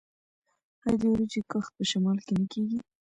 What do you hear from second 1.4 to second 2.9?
کښت په شمال کې نه کیږي؟